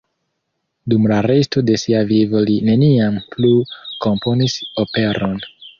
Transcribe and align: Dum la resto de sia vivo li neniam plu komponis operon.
Dum 0.93 1.05
la 1.11 1.19
resto 1.25 1.63
de 1.69 1.77
sia 1.83 2.01
vivo 2.13 2.43
li 2.49 2.57
neniam 2.71 3.23
plu 3.37 3.55
komponis 4.09 4.61
operon. 4.89 5.43